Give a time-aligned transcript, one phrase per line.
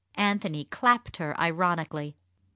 [0.15, 2.15] Anthony clapped her ironically.